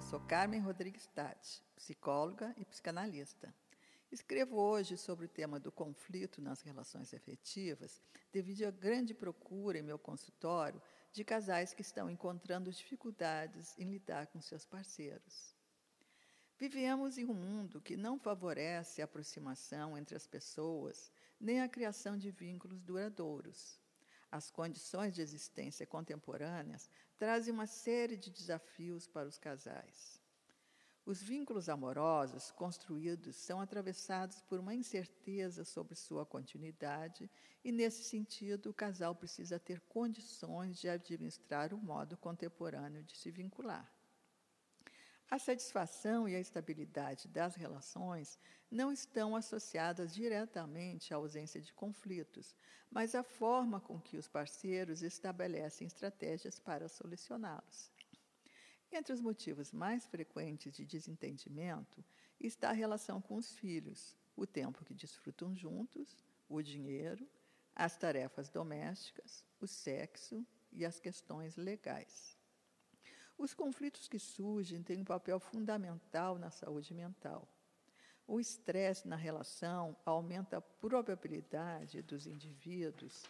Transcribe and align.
Eu 0.00 0.06
sou 0.06 0.20
Carmen 0.20 0.60
Rodrigues 0.60 1.06
Tati, 1.08 1.62
psicóloga 1.76 2.54
e 2.56 2.64
psicanalista. 2.64 3.54
Escrevo 4.10 4.56
hoje 4.56 4.96
sobre 4.96 5.26
o 5.26 5.28
tema 5.28 5.60
do 5.60 5.70
conflito 5.70 6.40
nas 6.40 6.62
relações 6.62 7.12
afetivas, 7.12 8.00
devido 8.32 8.64
à 8.64 8.70
grande 8.70 9.12
procura 9.12 9.78
em 9.78 9.82
meu 9.82 9.98
consultório 9.98 10.80
de 11.12 11.22
casais 11.22 11.74
que 11.74 11.82
estão 11.82 12.08
encontrando 12.08 12.72
dificuldades 12.72 13.78
em 13.78 13.90
lidar 13.90 14.28
com 14.28 14.40
seus 14.40 14.64
parceiros. 14.64 15.54
Vivemos 16.58 17.18
em 17.18 17.26
um 17.26 17.34
mundo 17.34 17.78
que 17.78 17.94
não 17.94 18.18
favorece 18.18 19.02
a 19.02 19.04
aproximação 19.04 19.98
entre 19.98 20.16
as 20.16 20.26
pessoas, 20.26 21.12
nem 21.38 21.60
a 21.60 21.68
criação 21.68 22.16
de 22.16 22.30
vínculos 22.30 22.80
duradouros. 22.80 23.78
As 24.30 24.50
condições 24.50 25.14
de 25.14 25.22
existência 25.22 25.86
contemporâneas 25.86 26.88
trazem 27.18 27.52
uma 27.52 27.66
série 27.66 28.16
de 28.16 28.30
desafios 28.30 29.06
para 29.06 29.28
os 29.28 29.36
casais. 29.36 30.20
Os 31.04 31.20
vínculos 31.22 31.68
amorosos 31.68 32.52
construídos 32.52 33.34
são 33.34 33.60
atravessados 33.60 34.40
por 34.42 34.60
uma 34.60 34.74
incerteza 34.74 35.64
sobre 35.64 35.96
sua 35.96 36.24
continuidade, 36.24 37.28
e, 37.64 37.72
nesse 37.72 38.04
sentido, 38.04 38.70
o 38.70 38.74
casal 38.74 39.14
precisa 39.14 39.58
ter 39.58 39.80
condições 39.80 40.78
de 40.78 40.88
administrar 40.88 41.74
o 41.74 41.78
modo 41.78 42.16
contemporâneo 42.16 43.02
de 43.02 43.16
se 43.16 43.30
vincular. 43.30 43.90
A 45.30 45.38
satisfação 45.38 46.28
e 46.28 46.34
a 46.34 46.40
estabilidade 46.40 47.28
das 47.28 47.54
relações 47.54 48.36
não 48.68 48.90
estão 48.90 49.36
associadas 49.36 50.12
diretamente 50.12 51.14
à 51.14 51.18
ausência 51.18 51.60
de 51.60 51.72
conflitos, 51.72 52.56
mas 52.90 53.14
à 53.14 53.22
forma 53.22 53.80
com 53.80 54.00
que 54.00 54.16
os 54.16 54.26
parceiros 54.26 55.02
estabelecem 55.02 55.86
estratégias 55.86 56.58
para 56.58 56.88
solucioná-los. 56.88 57.92
Entre 58.90 59.12
os 59.12 59.20
motivos 59.20 59.70
mais 59.72 60.04
frequentes 60.04 60.72
de 60.72 60.84
desentendimento 60.84 62.04
está 62.40 62.70
a 62.70 62.72
relação 62.72 63.20
com 63.20 63.36
os 63.36 63.52
filhos, 63.52 64.16
o 64.34 64.44
tempo 64.44 64.84
que 64.84 64.94
desfrutam 64.94 65.54
juntos, 65.54 66.24
o 66.48 66.60
dinheiro, 66.60 67.24
as 67.72 67.96
tarefas 67.96 68.48
domésticas, 68.48 69.44
o 69.60 69.66
sexo 69.68 70.44
e 70.72 70.84
as 70.84 70.98
questões 70.98 71.54
legais. 71.54 72.39
Os 73.40 73.54
conflitos 73.54 74.06
que 74.06 74.18
surgem 74.18 74.82
têm 74.82 75.00
um 75.00 75.04
papel 75.04 75.40
fundamental 75.40 76.38
na 76.38 76.50
saúde 76.50 76.92
mental. 76.92 77.48
O 78.26 78.38
estresse 78.38 79.08
na 79.08 79.16
relação 79.16 79.96
aumenta 80.04 80.58
a 80.58 80.60
probabilidade 80.60 82.02
dos 82.02 82.26
indivíduos 82.26 83.24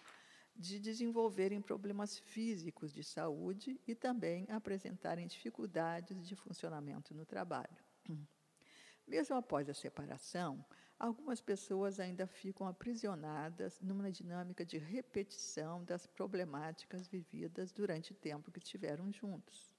de 0.56 0.81
desenvolverem 0.81 1.62
problemas 1.62 2.19
físicos 2.19 2.92
de 2.92 3.05
saúde 3.05 3.81
e 3.86 3.94
também 3.94 4.48
apresentarem 4.50 5.28
dificuldades 5.28 6.27
de 6.27 6.34
funcionamento 6.34 7.14
no 7.14 7.25
trabalho. 7.25 7.78
Mesmo 9.06 9.36
após 9.36 9.69
a 9.69 9.75
separação, 9.75 10.64
algumas 10.98 11.41
pessoas 11.41 12.00
ainda 12.00 12.27
ficam 12.27 12.66
aprisionadas 12.66 13.81
numa 13.81 14.11
dinâmica 14.11 14.66
de 14.66 14.77
repetição 14.77 15.84
das 15.84 16.05
problemáticas 16.05 17.06
vividas 17.06 17.70
durante 17.70 18.11
o 18.11 18.16
tempo 18.16 18.50
que 18.50 18.58
estiveram 18.58 19.12
juntos. 19.12 19.78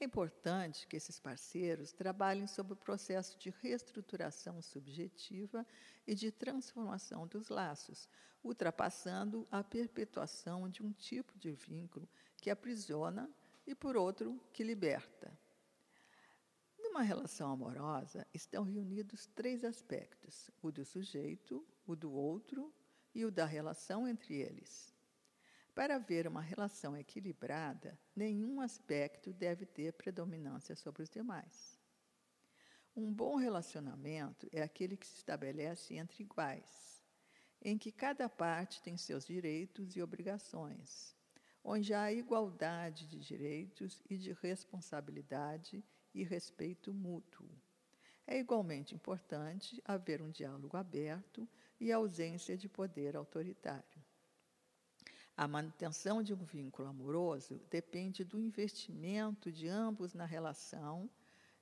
É 0.00 0.04
importante 0.04 0.86
que 0.86 0.96
esses 0.96 1.18
parceiros 1.18 1.92
trabalhem 1.92 2.46
sobre 2.46 2.72
o 2.72 2.76
processo 2.76 3.38
de 3.38 3.50
reestruturação 3.60 4.60
subjetiva 4.62 5.66
e 6.06 6.14
de 6.14 6.30
transformação 6.30 7.26
dos 7.26 7.48
laços, 7.48 8.08
ultrapassando 8.42 9.46
a 9.50 9.62
perpetuação 9.62 10.68
de 10.68 10.82
um 10.82 10.92
tipo 10.92 11.38
de 11.38 11.52
vínculo 11.52 12.08
que 12.38 12.50
aprisiona 12.50 13.30
e, 13.66 13.74
por 13.74 13.96
outro, 13.96 14.40
que 14.52 14.64
liberta. 14.64 15.32
Numa 16.78 17.02
relação 17.02 17.52
amorosa 17.52 18.26
estão 18.34 18.64
reunidos 18.64 19.26
três 19.26 19.64
aspectos: 19.64 20.50
o 20.60 20.72
do 20.72 20.84
sujeito, 20.84 21.64
o 21.86 21.94
do 21.94 22.12
outro 22.12 22.72
e 23.14 23.24
o 23.24 23.30
da 23.30 23.44
relação 23.44 24.08
entre 24.08 24.34
eles. 24.34 24.92
Para 25.74 25.96
haver 25.96 26.28
uma 26.28 26.42
relação 26.42 26.94
equilibrada, 26.94 27.98
nenhum 28.14 28.60
aspecto 28.60 29.32
deve 29.32 29.64
ter 29.64 29.94
predominância 29.94 30.76
sobre 30.76 31.02
os 31.02 31.08
demais. 31.08 31.80
Um 32.94 33.10
bom 33.10 33.36
relacionamento 33.36 34.46
é 34.52 34.60
aquele 34.62 34.98
que 34.98 35.06
se 35.06 35.16
estabelece 35.16 35.94
entre 35.94 36.22
iguais, 36.22 37.02
em 37.62 37.78
que 37.78 37.90
cada 37.90 38.28
parte 38.28 38.82
tem 38.82 38.98
seus 38.98 39.24
direitos 39.24 39.96
e 39.96 40.02
obrigações, 40.02 41.16
onde 41.64 41.94
há 41.94 42.12
igualdade 42.12 43.06
de 43.06 43.18
direitos 43.18 44.02
e 44.10 44.18
de 44.18 44.32
responsabilidade 44.34 45.82
e 46.12 46.22
respeito 46.22 46.92
mútuo. 46.92 47.48
É 48.26 48.38
igualmente 48.38 48.94
importante 48.94 49.80
haver 49.86 50.20
um 50.20 50.30
diálogo 50.30 50.76
aberto 50.76 51.48
e 51.80 51.90
ausência 51.90 52.58
de 52.58 52.68
poder 52.68 53.16
autoritário. 53.16 54.01
A 55.36 55.48
manutenção 55.48 56.22
de 56.22 56.34
um 56.34 56.44
vínculo 56.44 56.88
amoroso 56.88 57.60
depende 57.70 58.22
do 58.22 58.38
investimento 58.38 59.50
de 59.50 59.66
ambos 59.66 60.12
na 60.12 60.26
relação, 60.26 61.08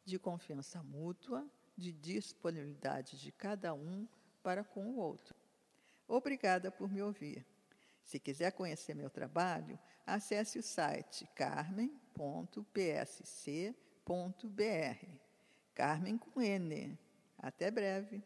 de 0.05 0.19
confiança 0.19 0.83
mútua, 0.83 1.49
de 1.77 1.93
disponibilidade 1.93 3.19
de 3.19 3.31
cada 3.31 3.73
um 3.73 4.09
para 4.43 4.65
com 4.65 4.87
o 4.87 4.97
outro. 4.97 5.35
Obrigada 6.09 6.71
por 6.71 6.91
me 6.91 7.01
ouvir. 7.01 7.47
Se 8.03 8.19
quiser 8.19 8.51
conhecer 8.53 8.95
meu 8.95 9.09
trabalho, 9.09 9.79
acesse 10.05 10.59
o 10.59 10.63
site 10.63 11.29
carmen.psc.br. 11.37 12.11
Carmen 15.75 16.19
com 16.19 16.41
N. 16.41 16.99
Até 17.39 17.71
breve. 17.71 18.23